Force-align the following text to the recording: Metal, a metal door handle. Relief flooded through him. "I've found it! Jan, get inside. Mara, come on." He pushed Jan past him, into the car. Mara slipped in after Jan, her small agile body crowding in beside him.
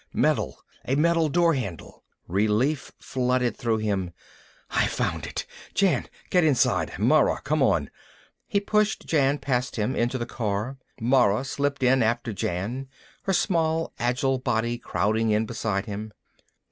Metal, 0.13 0.57
a 0.83 0.95
metal 0.95 1.29
door 1.29 1.53
handle. 1.53 2.03
Relief 2.27 2.91
flooded 2.99 3.55
through 3.55 3.77
him. 3.77 4.13
"I've 4.71 4.89
found 4.89 5.27
it! 5.27 5.45
Jan, 5.75 6.07
get 6.31 6.43
inside. 6.43 6.97
Mara, 6.97 7.39
come 7.41 7.61
on." 7.61 7.91
He 8.47 8.59
pushed 8.61 9.05
Jan 9.05 9.37
past 9.37 9.75
him, 9.75 9.95
into 9.95 10.17
the 10.17 10.25
car. 10.25 10.79
Mara 10.99 11.43
slipped 11.45 11.83
in 11.83 12.01
after 12.01 12.33
Jan, 12.33 12.87
her 13.25 13.33
small 13.33 13.93
agile 13.99 14.39
body 14.39 14.79
crowding 14.79 15.29
in 15.29 15.45
beside 15.45 15.85
him. 15.85 16.11